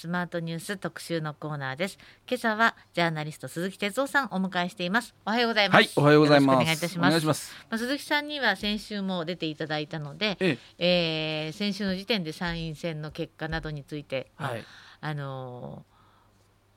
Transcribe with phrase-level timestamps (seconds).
[0.00, 1.98] スマートニュース特集のコーナーです。
[2.26, 5.14] 今朝はジャーナリスト鈴木哲夫さんお迎えしています。
[5.26, 6.56] おはようございます、はい、おはようございます。
[6.56, 7.08] お願いいたします。
[7.08, 7.32] お願いしま
[7.68, 11.50] あ、鈴木さんには先週も出ていただいたので、ええ。
[11.50, 14.64] ー先週の時点で参院選の結果などについて、まあはい。
[15.02, 15.84] あの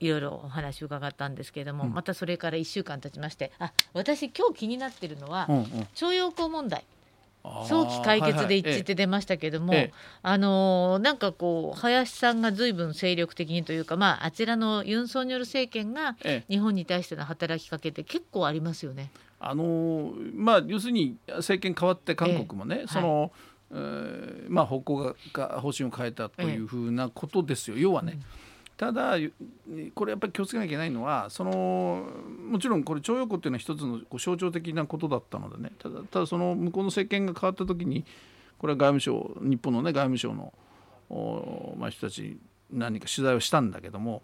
[0.02, 1.94] ーいろいろお話を伺ったんですけれども、うん。
[1.94, 5.66] またそれから1週間経ちましてあ私今日気になってるのは、うんうん。
[5.96, 6.84] 徴用工問題
[7.44, 19.12] 早期解決で一致っはいはいて出ましたけども、ええあのーなんかこう林さんが随分精力的にというか、まあ、あちらのユン・ソンニョル政権がええ日本に対しての働きかけって結構ありますよね。
[19.40, 23.32] あのーまあ要するに政権変わって韓国もね、えその、
[23.71, 27.77] えーまあ方向がが方針を変えたというふうなことですよ。
[27.77, 28.20] 要はね。
[28.77, 29.18] ただ
[29.94, 32.08] これやっぱり気をつけなきゃいけないのはその
[32.50, 35.72] もちろんこれ徴用工っていうのは一つのこう象徴的なことだったのでね。
[35.80, 38.04] ただただその向こうの政権が変わった時に
[38.58, 40.54] これは外務省日本のね外務省の
[41.09, 42.38] おまあ、人たち
[42.72, 44.23] 何か取材をしたんだけども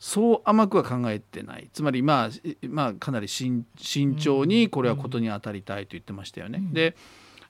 [0.00, 1.68] そう甘くは考えてない。
[1.72, 6.62] つまりまあ、いまあ、かなり慎慎重にこれはことに当たりたいと言ってましたよね。
[6.72, 6.96] で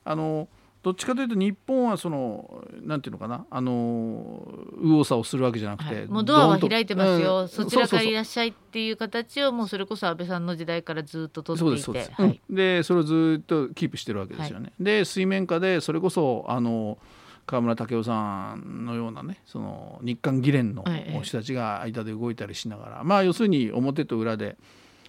[0.04, 0.48] あの
[0.82, 6.06] どっちかというと日本はそのなんていうのかなあの右往左往するわけじゃなくて、はい。
[6.06, 7.48] もうドアは開いてますよ、うん。
[7.48, 11.82] そちらからいらっしゃいっていう形をもうそれこそ安倍さんの時代からずっと取っていて。
[11.82, 12.40] そうです、はい。
[12.48, 12.54] うん。
[12.54, 14.72] でそれをずっとキープしてるわけですよね。
[14.78, 16.98] で水面下でそれこそあの
[17.44, 21.20] 川村武雄さんのようなねその日韓議連のええ。
[21.22, 24.56] 人たちが間で動いたりしながら、まあ要するに表と裏で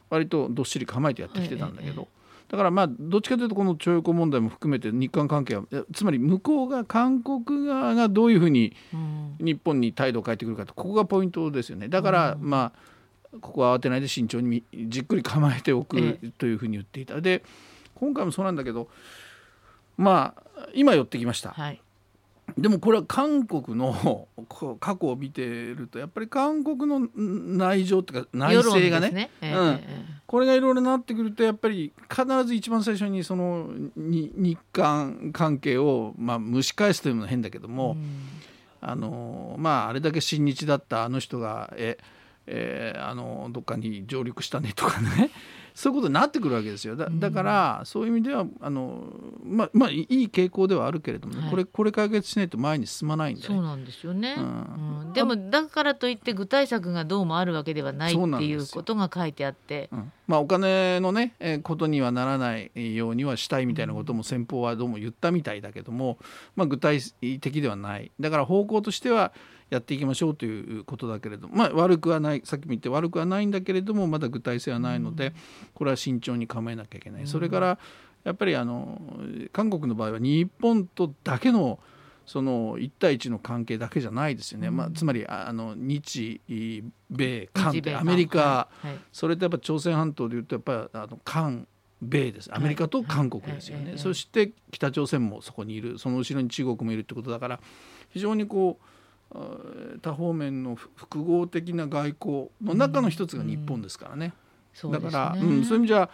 [0.09, 2.07] 割とどっしり構えてやってきてたんだけど、
[2.49, 9.19] だからまあどっちかというとこの徴用工問題も含めて日韓関係はつまり向こうが韓国側がどういうふうにうん。
[9.39, 11.87] 日本に態度を変えてくるかとここがポイントですよね。
[11.87, 16.31] だから、まあここは慌てないで慎重にじっくり構えておくえ。
[16.37, 17.21] というふうに言っていた。
[17.21, 17.43] で
[17.95, 18.89] 今回もそうなんだけど
[19.97, 21.51] まあ今寄ってきました。
[21.51, 21.81] はい
[22.57, 24.27] でもこれは韓国の
[24.79, 29.29] 過去を見てるとやっぱり韓国の内情っていうか内政がねね。
[29.41, 29.67] ええうん。
[29.69, 29.83] え
[30.15, 37.97] えこれがいろいろなってくるとやっぱり必ず一番最初にそのに日韓関係を、まあ、蒸し返すというのも変だけども、
[38.79, 41.97] あのまああれだけ親日だったあの人がえ、
[42.45, 45.31] えーあのどっかに上陸したねとかね
[45.73, 46.95] そういうことになってくるわけですよ。
[46.95, 49.03] だだから、そういう意味ではあの、
[49.43, 51.49] まあまあ、いい傾向ではあるけれどもね、はい。
[51.49, 53.47] これこれ解決しないと前に進まないんだね。
[53.47, 54.43] そうなんですよね、うう
[55.09, 55.13] ん。
[55.13, 59.89] でもだからといって具体策がどうもあるわけではないっていうことが書いてあって。
[59.91, 66.19] うんまあ、お金のね、えーことにはならないようにはしたいみたいなことも先方はどうも言ったみたいだけども、
[66.55, 67.01] まあ、具体
[67.39, 68.11] 的ではない。
[68.19, 69.31] だから方向としては
[69.69, 75.33] やっていきましょうということだけれども、まあ、悪くはないさっきも言って悪くはないんだけれどもまだ具体性はないので、
[75.73, 77.27] これは慎重に構えなきゃいけない。
[77.27, 77.79] それから
[78.23, 79.01] やっぱりあの
[79.53, 81.79] 韓国の場合は日本とだけの
[82.25, 86.39] その1対1の関係だけじゃないですよね、まあ、つまりああの日
[87.09, 88.67] 米韓アメリカ、
[89.11, 91.67] それとやっぱ朝鮮半島でいうとやっぱりあの韓
[92.01, 92.49] 米です。
[92.53, 95.97] アメリカと韓国ですよね、そして北朝鮮もそこにいる。
[95.97, 97.59] その後ろに中国もいるってことだから
[98.09, 98.79] 非常にこ
[99.31, 104.48] う多方面の複合的な外交の中の一つが日本ですからね、そうですね
[104.87, 106.09] だから、うん、そういう意味じゃ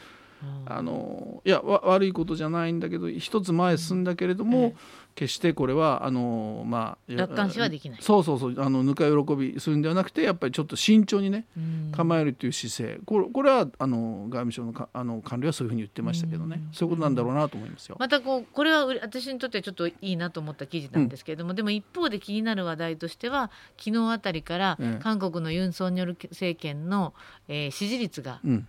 [0.65, 4.75] あのいやわ悪いことじゃないんだけど一つ前へ進んだけれども、え
[5.15, 7.99] 決してこれはあのまあ楽観視はできない。
[8.01, 11.91] そうそうそうあのぬか喜びするんではなくてやっぱりちょっと慎重にねうん。
[11.95, 12.99] 構えるという姿勢。
[13.05, 16.73] これこれはあの外務省のかあの官僚はそういうふうに言ってましたけどね、うん。
[16.73, 17.95] そういうことなんだろうなと思いますよ。
[17.97, 27.13] またこうこれは私にとってはちょっといいなと思った記事なんですけれども、でも一方で気になる話題としては昨日あたりからええ韓国のユン・ソンニョル政権の、
[27.47, 28.67] えー支持率がうん、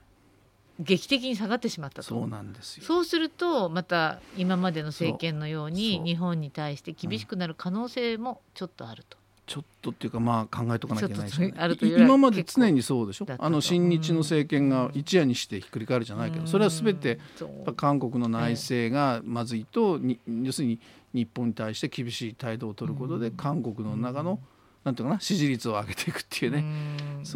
[0.78, 2.02] 劇的に下がってしまったと。
[2.02, 2.84] そうなんですよ。
[2.84, 9.16] そうするとまた今までの政権のように日本に対して厳しくなる可能性もちょっとあると。
[9.46, 12.04] ちょっとっていうかまあ考えとかなきゃいけないですよね。
[12.04, 13.26] 今まで常にそうでしょ？
[13.38, 17.48] あの親日の政権が一夜にしてひっくり返るじゃないけどそれは全てそう。
[17.48, 20.80] やっぱ韓国の内政がまずいと、に要するに
[21.14, 24.40] 日本に対して厳しい態度を取ることで、韓国の中の
[24.86, 25.20] なんていうかな？
[25.20, 26.64] 支持率を上げていくっていうね。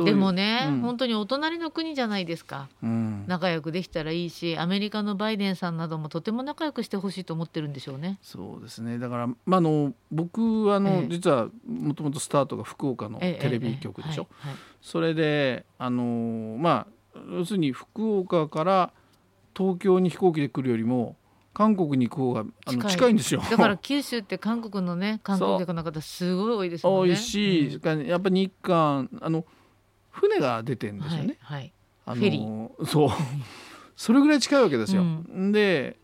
[0.04, 0.80] でもね、うん。
[0.82, 2.68] 本当にお隣の国じゃないですか。
[2.80, 3.24] うん。
[3.26, 8.20] 仲良くできたらいいしアメリカのバイデンさんなどもとても仲良くしてほしいと思ってるんでしょうね。
[8.22, 9.00] そうですね。
[9.00, 11.08] だから、まあ、あの僕はあの、ええ。
[11.10, 14.28] 実はもともとスタートが福岡のええテレビ局でしょ、
[14.80, 16.86] それであのま
[17.16, 18.92] あ要するに福岡から
[19.56, 21.16] 東京に飛行機で来るよりも
[21.52, 23.42] 韓国に行く方があの近いんですよ。
[23.50, 27.10] だから九州って韓国のね観光客の方すごい多いですもんね。
[27.10, 29.44] 多いし、それからやっぱ日韓あの
[30.10, 31.36] 船が出てるんうんですよね。
[31.40, 32.40] はいはいリ
[32.86, 33.10] そう
[33.94, 35.02] それぐらい近いわけですよ。
[35.02, 35.96] うで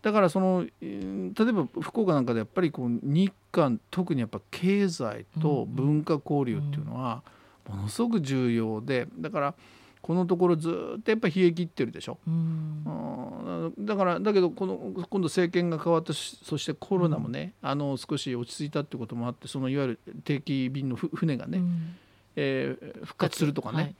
[0.00, 7.22] だからその例えば福岡なんかでやっぱりこう日韓特にやっぱ経済と文化交流っていうのは
[7.68, 9.54] ものすごく重要でだから
[10.02, 21.96] このところずっとやっぱ冷え切ってるでしょ、うん、だからだけどこの今度政権が変わったそしてコロナもね、うん、あの少し落ち着いたってこともあってそのいわゆる定期便の船がね、うん、
[22.34, 23.94] えー、復活するとかね、はい、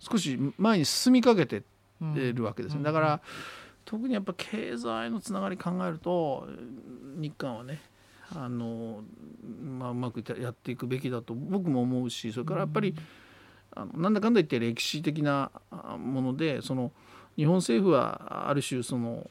[0.00, 1.62] 少し前に進みかけて
[2.00, 3.20] るわけですね、だから
[3.86, 6.46] 特にやっぱ経済のつながり考えると
[7.16, 7.80] 日韓はね
[8.34, 9.02] あの、
[9.64, 12.94] まあ、うまくやっていくべきだと僕も思うしそれからやっぱり、
[13.76, 15.50] あのなんだかんだ言って歴史的な
[15.98, 16.90] ものでその
[17.36, 19.30] 日本政府はある種その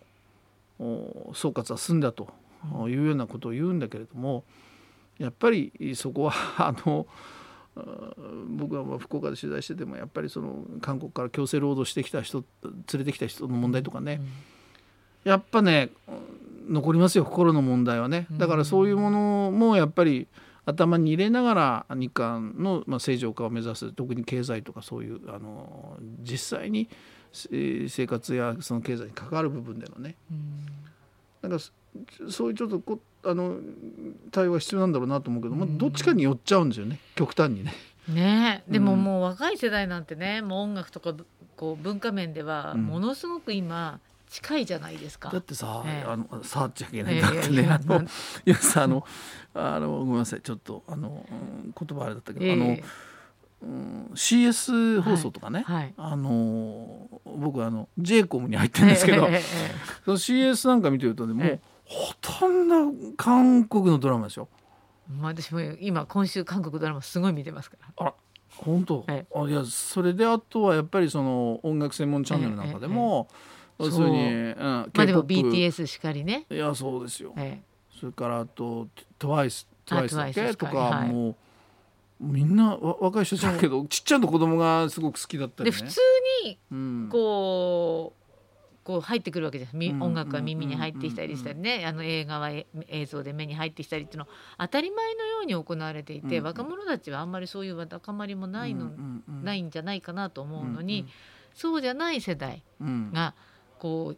[1.34, 2.30] 総括は済んだと
[2.88, 4.44] いうようなことを言うんだけれども
[5.18, 7.08] やっぱりそこは あの
[8.48, 14.22] 僕は福岡で取材しててもやっぱりその韓国から強制労働してきた人連れてきた人の問題とかね、
[15.26, 15.90] やっぱね
[16.70, 18.28] 残りますよ心の問題はね。
[18.32, 20.28] だからそういうものもやっぱり
[20.66, 26.90] 頭に入れながら日韓の正常化を目指す特に経済とかそういうあの実際に
[27.32, 30.16] 生活やその経済に関わる部分でのね、
[31.42, 31.60] なんか
[32.30, 33.58] そういうちょっとこあの
[34.32, 37.00] 対応は必要なんだろうなと思うけど、まあ、どっちかに寄っちゃうんですよね。
[37.16, 37.74] 極端にね。
[38.08, 41.14] ねでももう若い世代なんてねもう音楽とか
[41.56, 44.00] こう文化面ではものすごく今
[44.36, 45.30] 近いじゃないですか。
[45.30, 49.06] だってさ、えー、あの触っちゃいけないんだってね、あのいやさあの
[49.54, 50.42] あのごめんなさい。
[50.42, 52.78] ちょっとあの言葉あれだったけど、えー、あの。
[53.62, 59.42] うん、CS 放送とかね、はいはい、あの僕あの j コムに入ってるんですけど、えー、
[60.04, 64.50] その CS なんか見てるとねもう、ほとんど韓国のドラマですよ。
[65.22, 68.08] 私も今今週韓国ドラマすごい見てますから。
[68.08, 68.14] あ
[68.58, 74.54] 本当、はい、あいやそれであとはやっぱりその音楽専門チャンネルなんかでも、えーえー要するに、う。
[74.54, 76.46] ん、まあでも BTS しかりね。
[76.50, 78.88] いやそうですよ、ええ、それからあと
[79.20, 80.56] TWICE トワイスだけ？
[80.56, 81.36] とかもう、
[82.20, 86.00] みんな若い人じゃんけどちっちゃな子供がすごく好きだったり、ね、で普通
[86.44, 86.58] に
[87.10, 88.22] こう、
[88.86, 92.66] こう入ってくるわけです、うん、音楽が耳に入ってきたりしたりね、あの映画は映
[93.08, 94.28] 像で目に入ってきたりっていうの
[94.58, 98.92] 当たり前のように行われていて、うん、若者たちはあんまりそういうわだかまりもないの、
[99.44, 99.70] ないん。
[99.72, 101.08] じゃないかなと思うのに、
[101.54, 103.34] そうじゃない世代が、
[103.86, 104.18] こう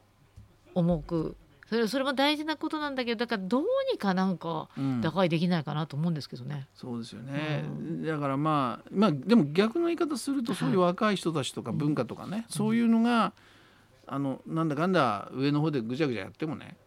[0.75, 1.35] 重く。
[1.69, 4.69] それそれも大事なことなんだけどだからどうにかなんか
[5.01, 6.55] 打開できないかなと思うんですけどね。
[6.55, 13.33] うん、そうですよね、うん、だからまあまあでも逆の言い方するとそういう若い人たちとか文化とかね、はい、そういうのが
[14.05, 16.77] あのなんだかんだ上の方でぐちゃぐちゃやってもね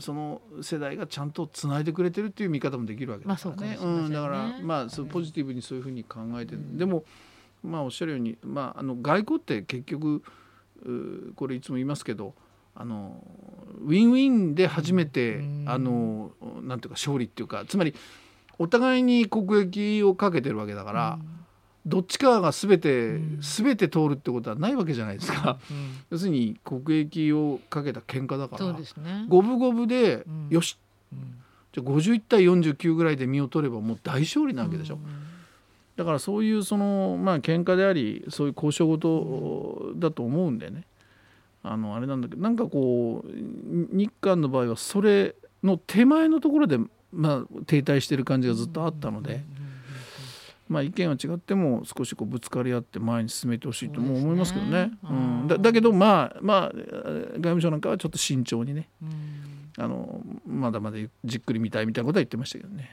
[0.00, 3.76] その世代がちゃんとつないでくれてるっていう見方もできるわけですからね。
[3.80, 4.00] まあ、ね。
[4.00, 7.04] うん、だからまあそうポジティブにそういうふうに考えてる、でも
[7.62, 10.24] まあおっしゃるように、まあ、あの外交って結局
[11.36, 12.34] これいつも言いますけど
[12.74, 13.22] あの
[13.80, 16.32] ウィンウィンで初めて、うん、あの
[16.62, 17.94] なんていうか勝利っていうかつまり
[18.58, 30.78] お互いに国益をかけてるわけだから、うん、どっちかが全て、うん、全て通るってことはないわけじゃないですか、うん、要するに国益をかけた喧嘩だから、ね、五分五分で、よし、
[31.72, 34.98] じゃあ51対49ぐらいで身を取ればもう大勝利なわけでしょ。
[35.96, 40.84] だからそういうそのまあ喧嘩でありそういう交渉事だと思うんでね。
[41.64, 43.28] あのあれなんだけどなんかこう
[43.96, 46.78] 日韓の場合はそれの手前のところで
[47.12, 49.44] まあ停滞してる感じがずっとあったので。
[50.68, 54.90] まあ、意見は違っても少しこうぶつかり合って前に進めてほしいとも思いますけどね。
[55.04, 58.88] うん、だだけどまあまあ外務省なんかはちょっと慎重にね、
[59.76, 62.90] あのまだまだじっくり見たいみたいなことは言ってましたけどね。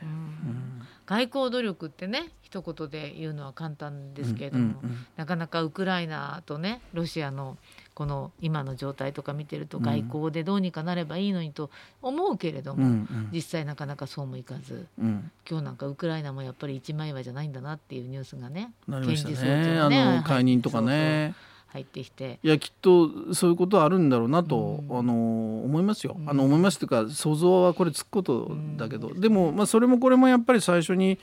[1.09, 4.75] 外交努力ってね一言で言うのは簡単ですけれども、
[5.17, 7.57] なかなかウクライナとねロシアの
[7.95, 11.71] この今の状態とか見てると外交でどうにかなればいいのにと
[12.03, 19.99] 思うけれども、うんうん、実際なかなかそうもいかず、うん、今日なんかウクライナもやっぱり一枚岩じゃないんだなっていうニュースがね検事総長ね。
[19.99, 21.33] あの解任とかね。
[21.71, 22.39] 入ってきて。
[22.43, 31.19] いやきっとそういうことはあるんだろうなと、うん、あの思いますよ、うん、あの思いますというか想像はこれつくことだけど、うん、でも、まあ、それもこれもやっぱり最初に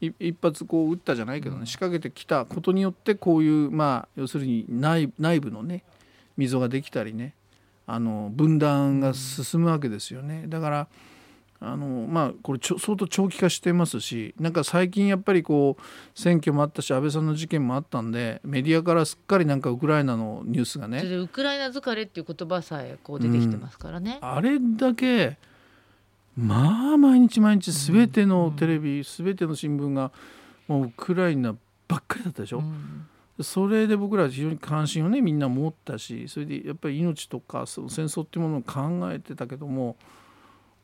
[0.00, 5.84] 一発こう撃ったじゃないけどね仕掛けてきたことによってこういうまあ要するに内内部のね
[6.36, 7.34] 溝ができたりね
[7.86, 10.44] あの分断が進むわけですよね。
[10.46, 10.88] だから
[11.62, 21.00] あのまあこれちょ相当長期化してますしなんか最近やっぱりこう選挙もあったし安倍さんの事件もあったんでメディアからすっかりなんかウクライナのニュースがね。
[21.02, 25.36] ウクライナ疲れっていう言葉さえこう出てきてますからね、うん、あれだけ
[26.36, 30.12] まあ毎日毎日全てのテレビ、全ての新聞が
[30.66, 31.54] もうウクライナ
[31.88, 39.96] ばっかりだったでしょ、うん、それで僕ら非常に関心をねみんな持ったしそれでやっぱり命とかその戦争っていうものを考えてたけども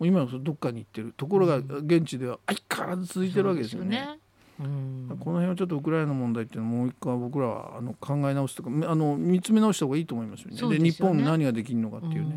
[0.01, 1.15] 今はどっかに行ってる。
[1.17, 4.19] ところが現地では相変わらず続いてるわけですよね。
[4.59, 10.77] うん、この辺はちょっとウクライナの問題っていうのをもう一回僕らはあの考え直すとかあの見つめ直した方がいいと思いますよね。
[10.77, 12.35] で、ね、日本に何ができるのかっていうね。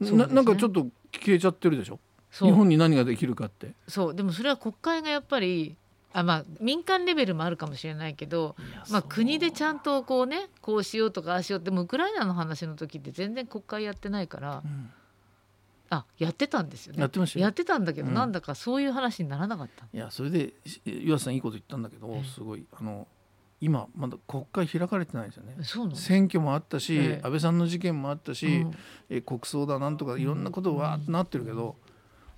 [0.00, 2.00] うん、ななんかちょっと消えちゃってるでしょ？
[2.32, 3.72] 日本に何ができるかって。
[3.88, 4.14] そう。
[4.14, 5.76] でもそれは国会がやっぱり
[6.12, 8.56] あまあ、民間レベルもあるかもしれないけど、
[8.90, 14.90] まあ、国でちゃんとこうねこうしようとかああしようってもウクライナの話の時って全然国会やってないから、うん、
[15.90, 17.00] あやってたんですよね。
[17.00, 19.86] やってましたやってたんだけど、うん、なんだかそういう話にならなかった。
[19.92, 23.06] いやそれで岩瀬さんいいこと言ったんだけど、えすごいあの
[23.60, 25.56] 今まだ国会開かれてないですよね。
[25.94, 28.72] 選挙もあったし、え、安倍さんの事件もあったし、うん、
[29.08, 31.76] え国葬だなんとかいろんなことはわーってなってるけど、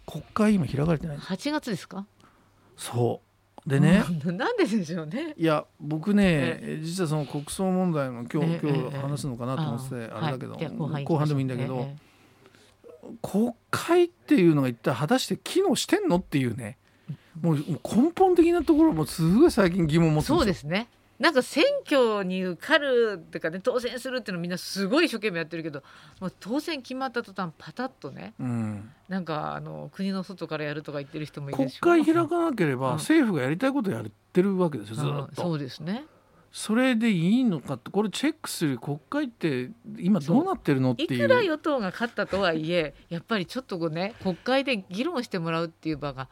[0.06, 2.06] 国会今開かれてないです8月ですか？
[2.76, 3.28] そう。
[3.68, 5.34] でね、 なんででしょうね。
[5.36, 11.88] いや僕ね実はその国葬問題の今日今日話すのかなと思ってあれだけど、後半でもいいんだけど、
[13.22, 16.78] 国会っていうのが一体果たして機能してんのっていうね。
[17.40, 20.88] もう根本的なところもすごい最近疑問持ってそうですね。
[21.18, 25.82] なんか選挙に受かるっていうかね当選するっていうのみんなすごい一生懸命やってるけど
[26.20, 35.42] もう当選決まった途端パタッとね、うん、なんかあの国の外からやるとか言ってる人もいるし国会開かなければ、政府がやりたいことやってるわけですよずっと。
[35.42, 36.04] そうですね
[36.50, 41.14] それでいいのかってこれチェックする国会って今どうなってるのっていう。
[41.14, 46.28] いくら与党が勝ったとはいえ やっぱりちょっとこうね国会で議論してもらうっていう場が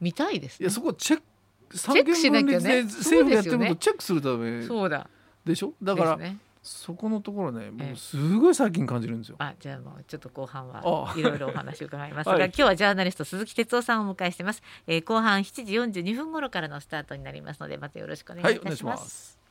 [0.00, 1.22] 見たいです、ね、いやそこチェッ
[1.68, 5.08] ク三権分立で政府がやってることチェックするためそうだ。
[5.44, 5.74] でしょ？
[5.82, 9.36] だから、ね、そこのところねもうすごい最近感じるんですよ。
[9.38, 19.36] あじゃあもうちょっと後半はいろいろお話を伺いますが、 はい、今日はジャーナリスト鈴木哲夫さんをお迎えしてます、えー、後半7時42分頃からのスタートになりますのでまたよろしくお願いいたします。
[19.36, 19.43] はい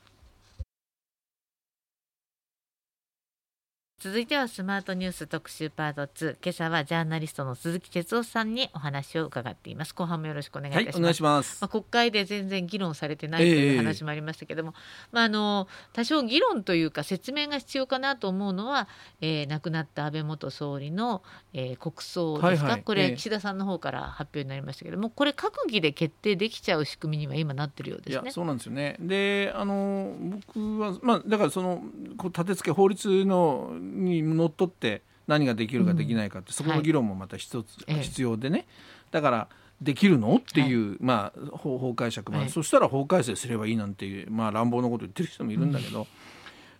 [4.03, 9.95] 続いてはスマートニュース特集パート2今朝はジャーナリストの鈴木哲夫さんにお話を伺っています。
[9.95, 11.57] 後半もよろしくお願いいたします、はい、お願いします。
[11.61, 18.89] まあ、国会で全然議論されてないという話もありましたけども、えー、まああの多少議論というか説明が必要かなと思うのは、
[19.21, 28.31] えー、亡くなった安倍元総理の、えー、国葬ですか、はいはい、これ、岸田さんの方から発表になりましたけどもこれ閣議で決定できちゃう仕組みには今なってるようですね。
[28.31, 28.97] そうなんですよね。
[28.99, 31.81] であの僕はまあだからその
[32.17, 38.65] こう立て付け法律のにのっとって何ができるかできないかって、そこの議論もまた一つ必要でね、
[39.11, 39.47] だから
[39.81, 46.07] できるのっていう、まあ法法解釈、まあそしたら法改正すればいいなんていう、まあ、乱暴なこと言ってる人もいるんだけど、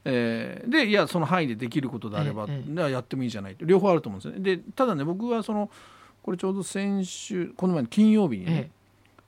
[0.05, 4.57] えー、でいやその範囲でできることであれば、ええ、やってもいいじゃない両方あると思うんですよね。
[4.57, 5.69] でただね僕はその
[6.21, 8.69] これちょうど先週この前の金曜日にね、え、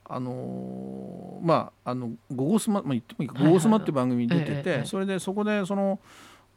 [0.04, 5.98] あのー、まああの「ゴゴスマ」まあ、言ってもいいか「ゴゴスマ」っていう番組に出てて、それでそこでその。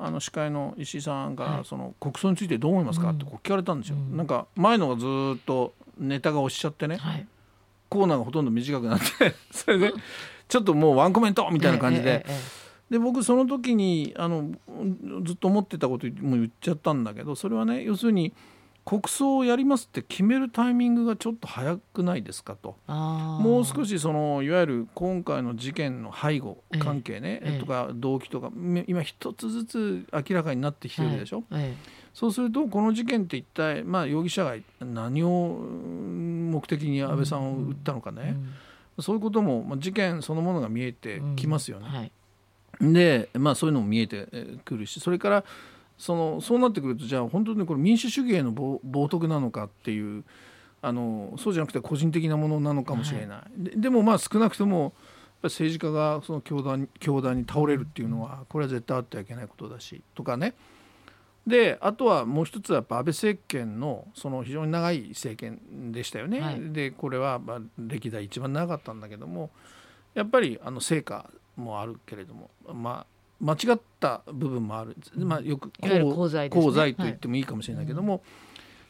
[0.02, 3.10] あの司会の石井さんがその国葬についてどう思いますか？
[3.10, 7.28] ってこう聞かれたんですよ、うん、なんか前のがずっとネタが押しちゃってね、はい、
[7.90, 9.94] コーナーがほとんど短くなって それで
[10.48, 12.26] ちょっともうワンコメントみたいな感じで、
[12.90, 14.52] で僕その時にあの
[15.24, 18.34] ずっと思ってたことも言っちゃったんだけどそれはね要するに
[18.90, 22.76] 国葬をやりますって決めるタイミングがちょっと早くないですかと。
[22.88, 27.60] もう少しそのいわゆる今回の事件の背後関係ね、ええ。
[27.60, 28.52] とか動機とか
[28.88, 31.76] 今一つずつ明らかになってきてるでしょ、え、
[32.16, 35.60] そうするとこの事件って一体、まあ、容疑者が何を
[36.50, 38.28] 目的に安倍さんを撃ったのかね、うん。
[38.28, 38.32] う
[39.02, 41.86] ん、そういうことも、まあ、事件そのものが見えてきますよね。
[42.82, 44.26] うんはい、で、まあ、そういうのも見えて
[44.66, 45.44] くるしそれから
[46.00, 50.24] そのそうなってくるとじゃあ本当にこれ民主主義への冒涜なのかっていう
[50.82, 54.94] あのそうじゃなくて個人的なものなのかもしれない、はい、ででもまあ少なくとも
[55.44, 60.56] 政治家がその教団教団に倒れるっていうのはこれは絶対あってはいけないことだしとかね。
[61.46, 69.50] であとはもう一つはやっぱ安倍政権のその非常に長い政権でしたよね、はい、でこれはまあ歴代一番長かったんだけども
[70.14, 78.22] やっぱりあの成果もあるけれどもまあ間違った部分もある、まあ、よく功罪、ね、と言ってもいいかもしれないけども、はい、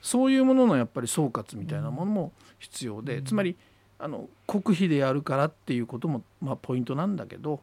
[0.01, 3.55] そういうもののやっぱり総括みたいなものも必要で、うん、つまり
[3.99, 7.61] あの国費でやるからっていうことも、まあ、ポイントなんだけど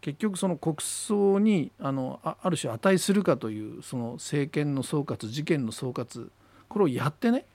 [0.00, 6.28] 結局その国葬にあのあある種値するかというその政権の総括事件の総括
[6.68, 7.46] これをやってね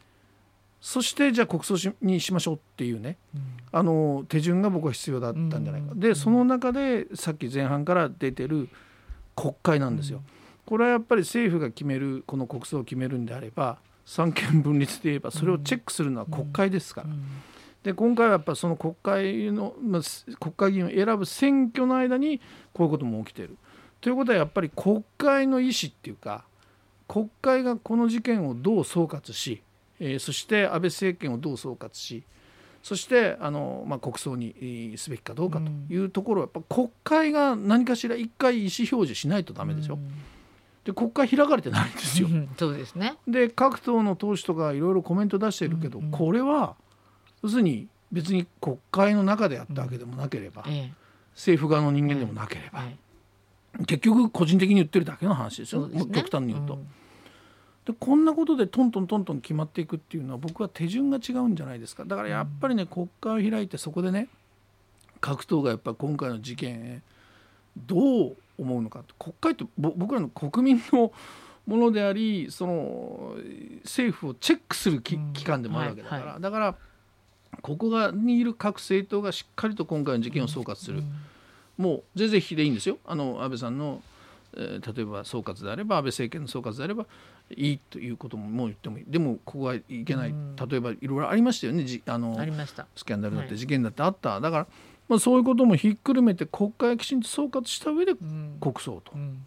[0.81, 8.69] そしてじゃあ国葬にしましょうっていうね、うん、あの手順が僕は必要だったんじゃないか、うん、でその中でさっき前半から出てる
[9.36, 10.19] 国会なんですよ。
[10.19, 10.24] うん、
[10.65, 17.07] これはやっぱり政府が決めるこの国葬を決めるんであれば三権分立で言えばそれをチェックするのは国会ですから。
[17.83, 20.01] で今回はやっぱその国会の、まあ、
[20.38, 22.41] 国会議員を選ぶ選挙の間に
[22.74, 23.57] こういうことも起きている。
[24.01, 26.45] ということはやっぱり国会の意思っていうか
[27.07, 29.62] 国会がこの事件をどう総括し、
[30.00, 32.24] えー、そして安倍政権をどう総括し
[32.82, 39.96] そしてあの、まあ、国葬にすべきかどうかというところは、やっぱ国会が何かしら一回意思表示しないとダメでしょ。
[39.96, 40.10] うん。
[40.86, 42.29] で国会開かれてないんですよ。
[42.58, 43.18] そうですね。
[43.27, 46.75] で各党の党首とかいろいろコメント出してるけど、うんうん、これは
[47.44, 50.94] 要するに別に国会の中でやったわけでもなければ、うんええ、
[51.36, 52.98] 政府側の人間でもなければ、え、
[53.86, 56.75] 結局個人的に言ってるだけの話ですよ、ね、極端に言うと。
[56.75, 56.88] うん
[57.89, 62.05] でこんなことでトントントントン決まっていくっていうのは僕は手順が違うんじゃないですか。
[62.05, 64.29] だからやっぱりね、国会を開いてそこでね
[65.19, 67.01] 各党がやっぱ今回の事件
[67.75, 71.12] どう思うのか国会って僕らの国民の
[71.65, 73.36] ものでありその
[73.84, 76.75] 政府をチェックする機関でもあるわけだから、はいはい、だから
[77.63, 81.12] ここがにいる各政党がしっかりと今回の事件を総括する、うん、
[81.77, 83.00] もう全然引きでいいんですよ。
[83.03, 84.03] あの安倍さんの、
[84.55, 87.08] えー、例えば総括であれば安倍政権の総括であれば
[87.56, 89.06] いいということももう言ってもいい。
[89.08, 91.84] でもここはいけない、うん、例えばいろいろありましたよね。
[92.06, 92.36] あの
[92.96, 94.68] スキャンダルだって事件だってあった、はい、だから
[95.10, 99.44] まあ、そういうこともひっくるめて国会きちんと総括した上で国葬と、うん。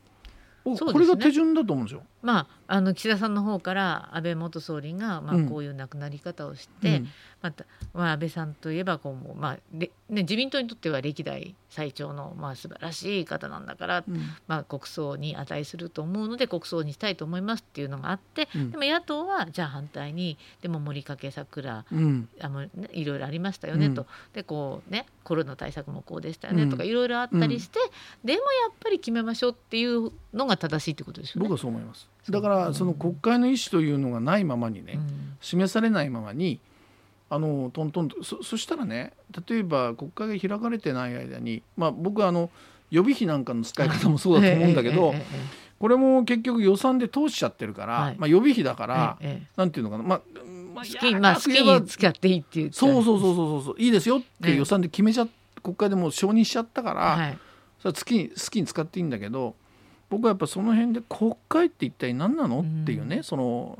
[0.65, 2.03] うん、これが手順だと思うんですよ。
[2.23, 7.09] まあ、あの岸田さんの方から安倍元総理が、まあ、こういう亡くなり方をして、うん、
[7.43, 27.79] また、まあ、安倍さんといえばこう、まあね、自民党にとっては歴代最長の、まあ、素晴らしい方なんだから、うん、まあ、国葬に値すると思うので国葬にしたいと思いますっていうのがあって、うん、でも野党はじゃあ反対にでも森掛桜、うん、あのいろいろありましたよねと、でこうねコロナ対策もこうでしたよねとかいろいろあったりして、
[28.25, 31.49] でもやっぱり決めましょうっていうのが正しいってことですよね。
[31.49, 34.99] 僕はそう思いますだからその国会の意思というのがないままにね、
[35.41, 36.61] 示されないままに
[37.29, 39.13] あのトントンとそそしたらね
[39.49, 42.51] 例えば国会が開かれてない間に、まあ、僕はあの
[42.91, 45.15] 予備費なんかの使い方もそうだと思うんだけど、
[45.81, 50.21] これも結局予算で通しちゃってるから、はい、まあ、予備費だから、ええ、なんていうのかな、まあ
[50.75, 51.41] まあ、好きまあ、好
[51.87, 52.73] きっていいっていう。
[52.73, 55.27] そうそうそうそうそういいですよって予算で決めちゃ、
[55.63, 57.39] 国会でも承認しちゃったから、はい、
[57.81, 59.55] それは好きに好きに使っていいんだけど
[60.13, 62.61] 僕はやっぱその辺で国会って一体何なの？
[62.61, 63.79] っていうね、うん、その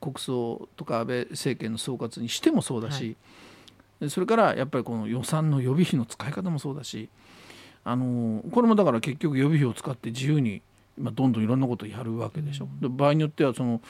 [0.00, 3.18] 国葬とか安倍政権の総括にしてもそうだし、
[4.00, 7.10] はい、それからやっぱりこの予算の予備費の使い方もそうだし
[7.84, 10.62] あのこれもだから結局予備費を使って自由に
[10.96, 12.68] 今どんどんいろんなことをやるわけでしょ。
[12.80, 13.82] うん、場合によってはその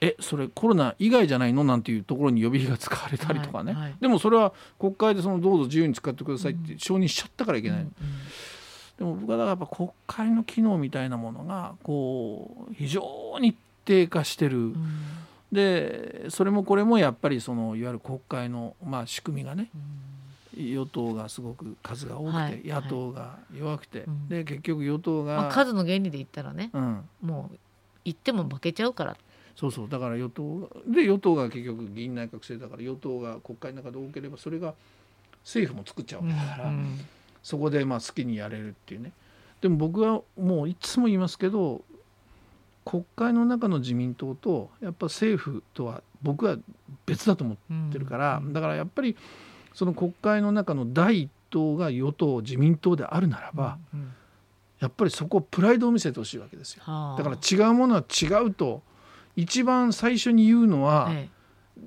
[0.00, 1.64] えそれコロナ以外じゃないの？
[1.64, 7.78] なんていうところに予備費が使われたりとかね、はいはい、でもそれは国会でそのどうぞ自由に使ってくださいって承認しちゃったからいけない。
[7.80, 7.92] うんうん
[8.98, 14.76] でも僕はだからやっぱ国会の機能みたいなものがこう非常に低下してる、うん、
[15.52, 19.68] でそれもこれもやっぱりそのいわゆる国会のまあ仕組みがね、
[20.56, 27.58] うん、与党がすごく数が多くて、はい、野党が弱くて、はい、で結局与党が、まあ、数の原理で言ったらね、うん、もう
[28.04, 29.16] 言っても負けちゃうから。
[29.56, 29.88] そうそう。
[29.88, 34.74] だから与党で与党が結局議員内閣制だから与党が国会の中で多ければそれが
[35.44, 36.68] 政府も作っちゃうわけだから。
[36.68, 36.98] うん
[37.44, 39.12] そこでまあ好きにやれるっていうね。
[39.60, 41.82] でも僕はもういつも言いますけど
[42.84, 46.56] 国会の中の自民党とやっぱ政府とは僕は
[47.06, 47.56] 別だと思っ
[47.92, 49.16] てるから、だからやっぱり
[49.72, 53.78] その国会の中の第一党が与党自民党であるならば、
[54.80, 56.82] やっぱりそこプライドを見せてほしいわけですよ。
[57.16, 58.82] だから違うものは違うと
[59.36, 61.10] 一番最初に言うのは、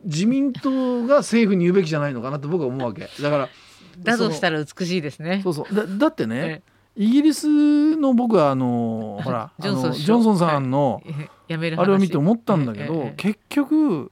[0.04, 3.08] 自民党が政府に言うべきじゃないのかなと僕は思うわけ。
[3.22, 3.50] だから
[4.00, 5.42] だとしたら美しいですね。
[5.44, 5.76] そうそう。
[5.76, 6.62] だだってね、
[6.96, 11.02] イギリスの僕はあの ほらジョンソンさんの
[11.50, 11.56] あ
[11.86, 14.12] れを見て思ったんだけど、結局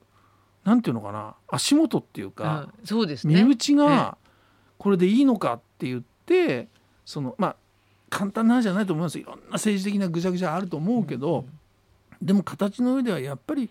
[0.64, 4.16] なんていうのかな足元っていうか、そうです身内が
[4.78, 6.68] これでいいのかって言って
[7.04, 7.56] そのまあ
[8.08, 11.44] 簡単な話じゃないと思いますいろんな政治的なぐちゃぐちゃあると思うけど、
[12.22, 13.68] でも形の上ではやっぱり、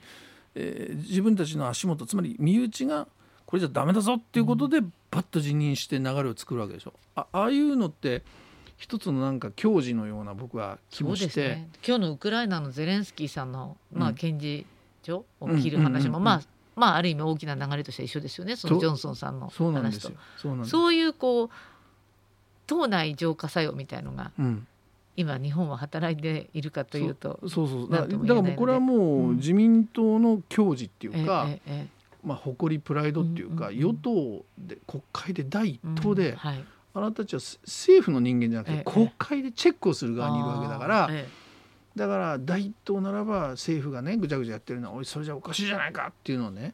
[0.56, 3.08] えー、自分たちの足元つまり身内が
[3.46, 4.82] これじゃダメだぞっていうことで
[5.16, 6.94] バッと辞任して流れを作るわけでしょ。
[7.16, 8.22] あああいうのって
[8.78, 14.66] 一つのなんか矜持のような僕は気もして、ね、今日のウクライナのゼレンスキーさんの、まあ、検事
[15.04, 16.42] 所を切る話も、まあ
[16.76, 18.58] まあある意味大きな流れとして一緒ですよね。
[18.58, 20.12] そのジョンソンさんの話と。
[20.66, 21.50] そういうこう
[22.68, 24.68] 党内浄化作用みたいのが、うん、
[25.16, 27.70] 今日本は働いているかというとそう。
[27.70, 31.95] そうだからもうこれはもう自民党の矜持っていうか、うんえええ
[32.26, 36.64] まあ、誇りプライドっていうか、与党で国会で第一党で、はい、
[36.96, 41.10] あなたたちは政府の人間じゃなくて、国会でチェックをする側にいるわけだから、
[41.96, 46.74] だから第一党ならば政府がねぐちゃぐちゃやってるのはおいそれじゃおかしいじゃないかっていうのをね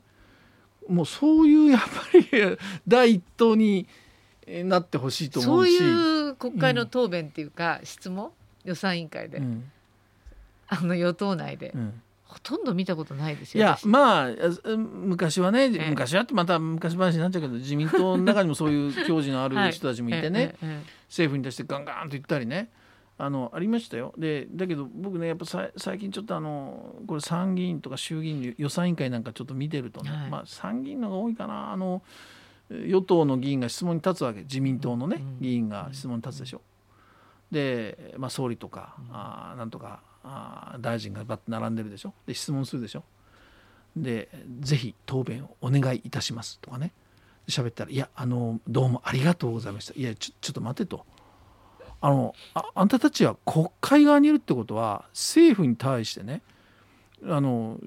[0.87, 1.87] もうそういうやっぱ
[2.17, 3.87] り 第一党に
[4.47, 8.31] なってほしいと思そううしいう国会の答弁っていうか、質問？
[8.63, 9.71] 予算委員会で、うん。
[10.67, 13.83] あの与党内で、うんほとんど見たことないですいよ私。
[13.83, 20.55] やまああ昔はね、え昔はってまた昔話になっちゃうけど自民党の中にもそういう教授のある人たちもいてね、
[21.09, 22.71] 政府に対してガンガンと言ったりね
[23.17, 24.13] あのありましたよ。
[24.17, 30.29] でだけど僕ねやっぱさ最近ちょっとあのこれ参議院とか衆議院の予算委員会なんかちょっと見てるとね、はい。
[30.29, 31.71] まあ参議院のが多いかな。
[31.71, 32.01] あの
[32.69, 34.41] 与党の議員が質問に立つわけ。
[34.41, 36.61] 自民党のね、うん議員が質問に立つでしょ。
[37.51, 42.13] で、まあ、総理とか、あーなんとかあー大臣がバッと並んでるでしょ？
[42.25, 43.03] で質問するでしょ？
[43.95, 44.29] で
[44.59, 46.91] ぜひ答弁をお願いいたしますとかね。
[47.47, 51.05] 喋ったら「いやあのどうもありがとうございました」「いやちょちょっと待て」と。
[52.03, 56.41] あのああんたたちは国会側にいるってことは政府に対してね
[57.27, 57.79] あの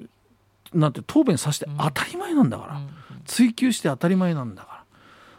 [0.72, 2.88] なんて答弁させて当たり前なんだから、うん
[3.26, 4.84] 追及して当たり前なんだから。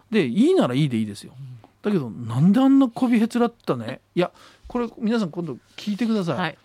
[0.10, 1.34] でいいならいいでいいですよ。
[1.84, 4.02] だけどなんであんなこびへつらったね？
[4.16, 4.32] いや
[4.68, 6.58] これ皆さん今度聞いてください、はい、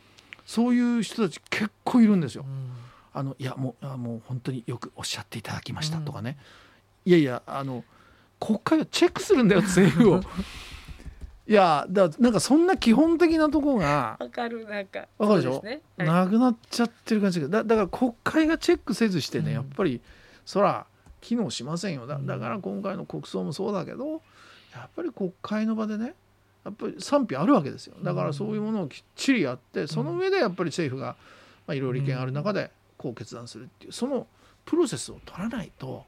[0.51, 2.45] そういう人たち結構いるんですよ。
[2.45, 2.71] うん。
[3.13, 6.37] あのいやもうあもう本当によくおっしゃっていただきましたとかね、
[7.05, 7.85] いやいやあの
[8.41, 10.21] 国会はチェックするんだよ 政府を。
[11.47, 15.07] いやだなんかそんな基本的なとこがわかるなんか。
[15.19, 15.63] わかるでしょ？
[15.63, 15.83] ね。
[15.99, 16.09] はい。
[16.09, 17.49] なくなっちゃってる感じが。
[17.49, 19.55] だだから国会がチェックせずしてね、うん。
[19.55, 20.01] やっぱり
[20.45, 20.85] そら
[21.21, 22.09] 機能しませんよ。
[22.09, 24.23] だだから今回の国葬もそうだけど
[24.75, 26.15] やっぱり国会の場でね
[26.65, 27.95] やっぱり賛否あるわけですよ。
[28.03, 31.17] だからそういうものをきっちりやってその上でやっぱり政府が
[31.67, 34.27] まあいろいろ意見ある中でこう決断するっていうその
[34.65, 36.05] プロセスを取らないと、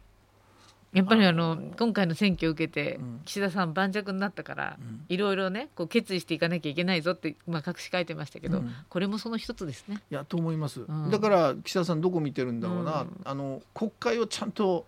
[0.92, 3.20] やっぱりああのの今回の選挙を受けて、うん。
[3.24, 5.04] 岸田さん盤石になったからうん。
[5.08, 8.74] いろいろねこう決意していかなきゃいけないぞって、まあ、隠し書いてましたけど、うん。
[8.88, 10.02] これもその一つですね。
[10.10, 11.10] いやと思います、ん。
[11.10, 13.20] だから岸田さんどこ見てるんだろうな、うん。
[13.24, 14.86] あの国会をちゃんと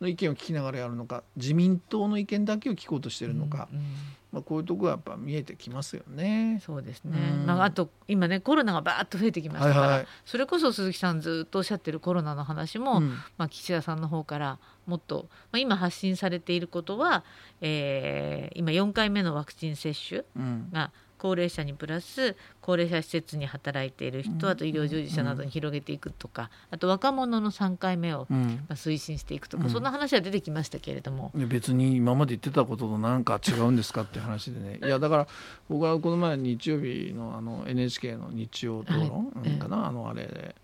[0.00, 3.84] の意見を聞きながらやるのか自民党の意見だけを聞こうとしてるのか、うんうん。
[4.32, 6.62] まあ、こういうとこがやっぱ見えてきますよね。
[6.64, 7.46] そうですね、うん。
[7.46, 10.06] まあ、あと今ねコロナがバーッと増えてきましたから、はいはい。
[10.24, 13.10] それこそ鈴木さんずっとおっしゃってるコロナの話も、うん。
[13.36, 17.24] まあ、岸田さんの方からもっと、まあ、今発信されていることは、
[17.60, 20.70] えー今4回目のワクチン接種うん。
[20.72, 24.52] が高齢者にプラス高齢者施設に働いている人、うん。
[24.52, 28.64] あと医療従事者などに広げていくとか、あと若者の3回目を、うん。
[28.68, 29.70] まあ、推進していくとか、うん。
[29.70, 31.30] そんな話は出てきましたけれども。
[31.34, 34.78] で別に今まで言ってたこととなんか違うんですかって話でね。
[34.82, 35.26] いやだから
[35.68, 39.50] 僕はこの前日曜日のあの NHK の日曜討論はい。
[39.58, 40.54] かな、あのあれで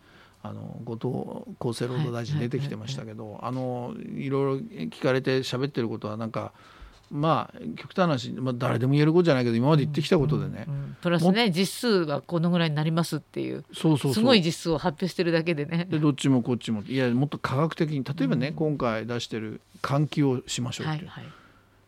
[0.43, 6.53] あの後藤厚生労働大臣出てきてましたけど、あのいろいろ聞かれて喋ってることはなんか
[7.11, 13.65] まあ極端な話、まあ、誰でも言えることじゃないけど今まで言ってきたことでね、うんうんプラスね実数はこのぐらいになりますっていう。
[13.73, 14.15] そうそうそう。
[14.15, 15.87] すごい実数を発表してるだけでね。
[15.89, 16.83] でどっちもこっちも。
[16.83, 18.55] いやもっと科学的に例えばね、うん。
[18.55, 21.33] 今回出してる換気をしましょうっていう、はいはい。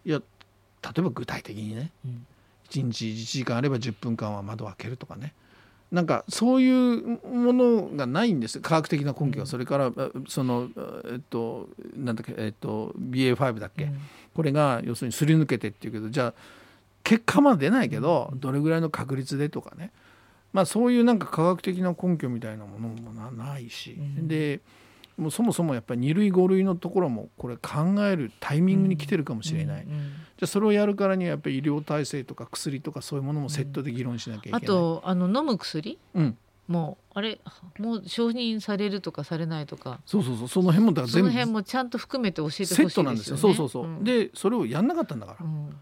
[0.04, 1.90] いや例えば具体的にね。
[2.04, 2.26] うん。
[2.70, 5.32] 1日1時間あれば10分間は窓を開けるとかね
[5.90, 8.56] なんかそういうものがないんです。
[8.56, 10.68] よ科学的な根拠は、うんそれからあその
[11.10, 13.98] えっとなんだっけえっと BA.5 だっけ、うん。
[14.34, 16.34] これが要するにすり抜けてっていうけどじゃあ
[17.04, 19.90] 結果まで出ないけどどれぐらいの確率でとかね。
[20.52, 24.28] まあそういうなんか科学的な根拠みたいなものもなないし、うん。
[24.28, 24.60] で
[25.18, 34.60] もうそもそもやっぱり2類5類のところもこれ考えるタイミングに来てるかもしれない、うんうんじゃあそれをやるからにはやっぱり医療体制とか薬とかそういうものもセットで議論しなきゃいけない。
[34.62, 37.40] あとあの飲む薬うん、もうあれ
[37.80, 39.98] もう承認されるとかされないとか。
[40.06, 42.92] そうそうそうその辺もだからそ全部の辺もちゃんと含めて教えてほしいですセよね。
[42.92, 43.36] ットなんですよ。
[43.36, 43.86] そうそうそう。
[43.88, 45.76] んでそれをやんなかったんだから、うん。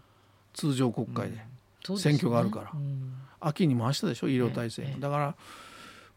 [0.53, 1.37] 通常国会で、
[1.83, 2.71] そうですね選挙があるから。
[2.73, 3.13] うん。
[3.39, 4.99] 秋に回したでしょ医療体制、ええ。
[4.99, 5.35] だから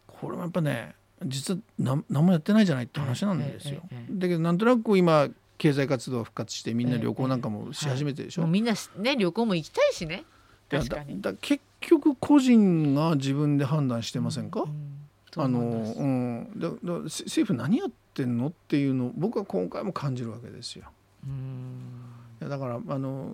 [0.07, 3.81] これもやっぱね実は何何もやってないじゃないって話なんですよ。
[4.09, 8.41] だけどなんとなく今経済活動が復活してみんな旅行なんかもし始めてるでしょ？
[8.41, 10.23] もうみんなね旅行も行きたいしね。
[10.69, 11.21] 確かに。
[11.21, 14.97] だだ結局個人が自分で判断してませんか、うん
[15.37, 18.47] あのうん、だだせ政府何やってんの？
[18.47, 20.85] っていうのを僕は今回も感じるわけですよ。
[21.25, 22.00] うん
[22.49, 23.31] だからあの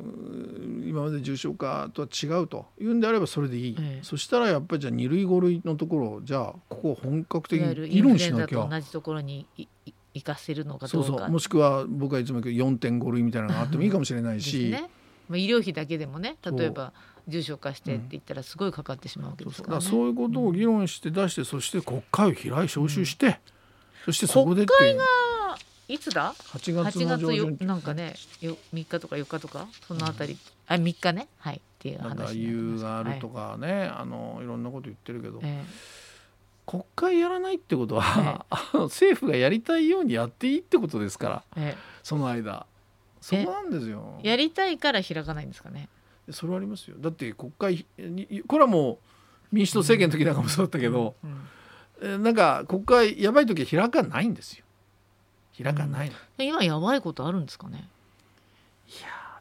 [0.85, 4.03] 今まで重症化とは違うというんであればそれでいい、ええ。
[4.03, 14.89] そしたらやっぱりじゃあ2類5類のところをじゃあここを本格的に議論しなきゃ同じところにいい生かせるのかそうどうかそうもしくは僕はいつも言うけど4.5類みたいなのがあってもいいかもしれないし、ね。
[15.29, 16.59] まあ医療費だけでもねそう。
[16.59, 16.93] 例えば
[17.27, 19.85] 重症化してって言ったらすごいかかってしまうわけそうですからね。
[19.85, 19.91] そう。
[19.91, 23.39] だからそういうことを議論して出して、そして国会を開い招集して、
[24.05, 24.97] そしてそこでっていう
[25.87, 27.57] いつだ？8月8の上旬。
[27.61, 29.67] なんかねよ3日とか4日とか？
[29.87, 31.27] そのあたり、あ3日ね？
[31.39, 31.57] はい。
[31.57, 32.35] っていうなんか話になってます。
[32.35, 35.63] 理由があるとか、かね、あのいろんなこと言ってるけど、はいえ。
[36.65, 42.65] 国会やらないってことは、 あの政府がやりたいようにやっていいってことですからえその間。
[43.21, 44.19] そこなんですよ。
[44.23, 45.87] やりたいから開かないんですかね？
[46.29, 46.97] それはありますよ。
[46.99, 48.97] だって国会にこれはもう
[49.55, 51.47] 民主党政権の時なんかもそうだったけど、うん
[52.01, 54.63] えーなんか国会やばい時は開かないんですよ
[55.61, 57.87] 開かないの、今やばいことあるんですかね？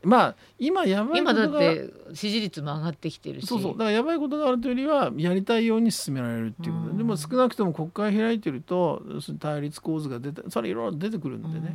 [0.02, 3.46] まあ今やばいこ今だって支持率も上がってきてるし。
[3.46, 3.72] そうそう。
[3.72, 6.84] だからやばいことがあるというよりはやりたいように進められるっていうこと。
[6.86, 6.98] で、うん。
[6.98, 9.02] でも少なくとも国会開いてると
[9.40, 11.64] 対立構図が出てそれいろいろ出てくるんでね、うん。
[11.64, 11.70] あ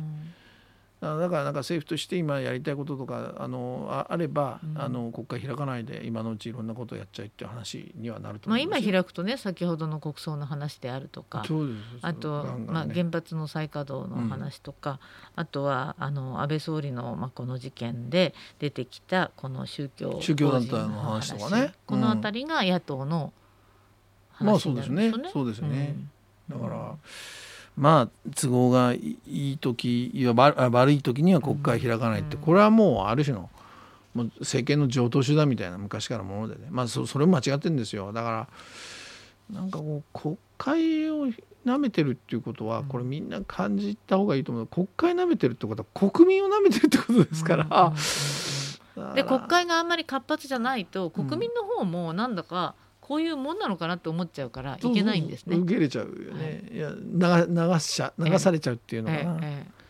[1.02, 4.80] だからなんか政府として今やりたいこととかあのああれば、うん。
[4.80, 8.90] あの国会開かないで今のうちいろんなことをやっちゃいっていう話にはなるとまあ、思いますよ。
[8.90, 15.00] 今開くとね先ほどの国葬の話であるとかそうですあと、まあ、原発の再稼働の話とか、
[15.34, 21.72] あとはあの安倍総理の、まあ、この事件で出てきたこの宗教宗教団体の話とかね。
[21.86, 23.32] この辺りが野党の
[24.40, 25.30] まあ話になるんですよね。
[25.32, 25.68] そうですね。
[25.68, 25.96] そうですね。
[26.50, 26.60] うん。
[26.60, 26.96] だから、
[27.76, 32.42] まあ都合がいい時いやばあ悪い時には国会開かないって、うん。
[32.42, 33.50] これはもうある種の
[34.14, 36.68] もう政権の常套手段みたいな昔からものでね。
[36.70, 38.12] まあそそれも間違ってるんですよ。
[38.12, 38.48] だか
[39.50, 41.26] らなんかこう国会を
[41.64, 44.66] 舐めてるっていうことはこれみんな感じた方がいいと思う。
[44.66, 47.94] 国会舐めてるってことは国民を舐めてるってことですから、うんうんうんうん。
[47.94, 49.14] だから。
[49.14, 52.74] で国会があんまり活発じゃないと国民の方もなんだか
[53.12, 55.54] こういうもんなのかなって思っちゃうからいけないんですね。
[55.58, 59.82] 受け入れちゃうよね、い、や流流しちゃ流されちゃうっていうのかな、えええ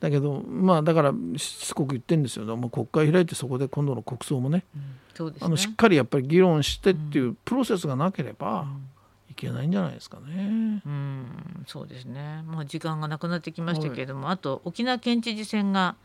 [0.00, 2.56] だけどまあだからしつこく言ってるんですよ。
[2.56, 4.64] もう国会開いてそこで今度の国葬もね。
[4.74, 5.36] えうんね。
[5.42, 8.88] あのしっかりやっぱり議論してっていうプロセスがなければうん。
[9.30, 10.82] いけないんじゃないですかね。
[10.84, 12.42] うん、そうですね。
[12.46, 15.96] まあ時間がなくなってきましたけれども、あと沖縄県知事選が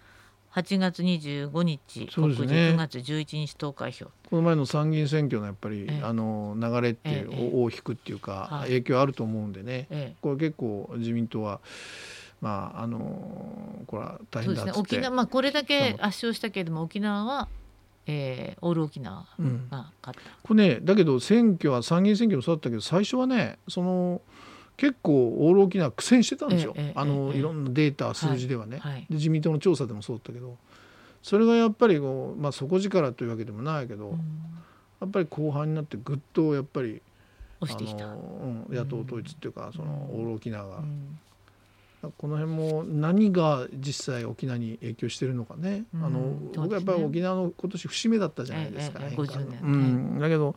[0.56, 2.48] 8月25日、そうですね。
[2.48, 4.06] 告示9月11日投開票。
[4.06, 6.02] この前の参議院選挙のやっぱり、ええ。
[6.02, 8.70] あの流れっていう、えを引くっていうか、はい。
[8.70, 9.88] 影響あると思うんでね。
[9.90, 10.16] ええ。
[10.22, 11.60] これ結構自民党は
[12.40, 14.72] まああのこれは大そうですね。
[14.72, 14.96] 変だっつって。
[14.96, 17.50] 沖縄まあこれだけ圧勝したけれども沖縄は、
[18.08, 20.32] えー、オール沖縄うん、が勝った。
[20.42, 24.22] これねだけど選挙は参議院選挙もそうだったけど最初はねその
[24.78, 27.40] 結構オール沖縄苦戦してたんですよ、ええええあの、ええ。
[27.40, 29.06] いろんなデータ数字ではね、はい。
[29.10, 30.58] で自民党の調査でもそうだったけど。
[31.22, 34.20] それがやっぱりこう、まあ、底力というわけでもないけど、うん。
[35.02, 37.02] やっぱり後半になってぐっとやっぱり。
[37.62, 40.20] あの、うん、野党統一っていうか、そのうん。
[40.20, 41.20] オール沖縄が、うん。
[42.18, 46.06] この辺も何が実際沖縄に影響してるのかね、うん。
[46.06, 46.20] あの
[46.54, 49.62] 僕はやっぱり沖縄の今年節目だったじゃないですか、ええええ返還の50年。
[49.64, 49.78] う
[50.18, 50.56] ん、だけど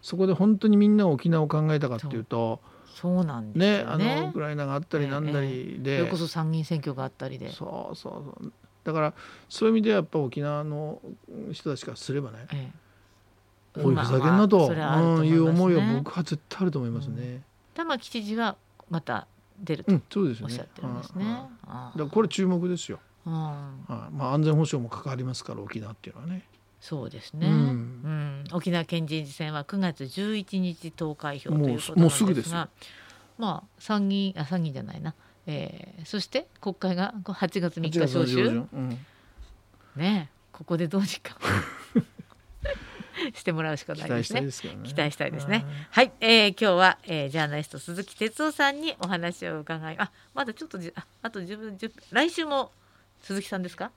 [0.00, 2.60] そこで本当にみんなが沖縄を考えたかっていうと
[2.96, 4.20] そうなんですねね。
[4.22, 7.50] のウクライナがあったりなんだりで、それこそ参議院選挙があったりで。
[7.50, 8.52] そうそうそう
[8.84, 9.12] だから
[9.48, 11.00] そういう意味ではやっぱ沖縄の
[11.52, 12.70] 人たちからすればねえ
[13.76, 17.42] えおいふざけんなと,、まあまあそれはあるとうん、いう思いは僕は絶対あると思いますね。
[17.74, 18.56] 玉城知事は
[18.88, 19.26] また
[19.58, 20.44] 出るとうん、そうですね。
[20.44, 21.24] おっしゃってるんですね。
[21.26, 23.00] だからこれ注目ですよ。
[23.26, 26.44] うんはいまあ安全保障も関わりますから沖縄っていうのはね。
[26.80, 28.42] そうですね、ううん。
[28.42, 32.68] ん沖縄県知事選は9月11日投開票ということなんですが
[33.38, 35.14] まあ参議院あ参議院じゃないな、
[35.46, 38.46] えー、そして国会がこう8月3 8日召集？
[38.46, 38.98] うん。
[39.96, 41.36] ねここでどうにか
[43.34, 44.42] してもらうしか期ないですね。
[44.42, 44.88] 待したいですね。
[44.88, 45.64] 期待したいですね。
[45.90, 46.06] はい。
[46.06, 52.70] はい、えー、今日は、えー、ジャーナリスト鈴木哲夫さんにお話を伺いあまだちょっとじああと10分10分来週も
[53.22, 53.90] 鈴木さんですか？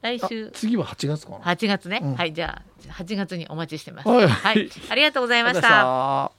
[0.00, 1.38] 来あ週次は8月かな。
[1.38, 2.14] 8月ね、うん。
[2.14, 4.08] はいじゃあ8月にお待ちしてます。
[4.08, 4.28] はい。
[4.28, 6.37] はい、ありがとうございました